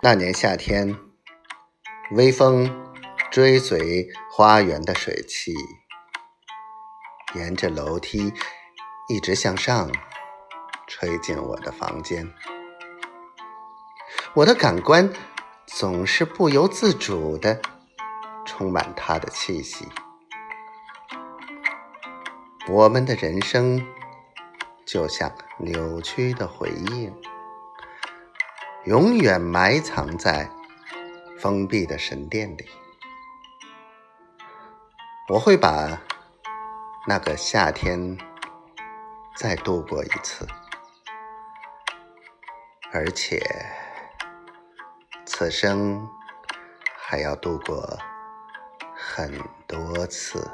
[0.00, 0.96] 那年夏天，
[2.12, 2.70] 微风
[3.32, 5.52] 追随花园的水汽，
[7.34, 8.32] 沿着楼梯
[9.08, 9.90] 一直向上，
[10.86, 12.32] 吹进我的房间。
[14.34, 15.12] 我的感官
[15.66, 17.60] 总是不由自主的
[18.46, 19.88] 充满它的气息。
[22.68, 23.84] 我们的人生
[24.86, 27.12] 就像扭曲的回应。
[28.84, 30.48] 永远埋藏在
[31.38, 32.68] 封闭的神殿里。
[35.28, 36.00] 我会把
[37.06, 38.16] 那个夏天
[39.36, 40.46] 再度过一次，
[42.92, 43.38] 而且
[45.26, 46.08] 此生
[46.96, 47.98] 还要度过
[48.94, 50.50] 很多次。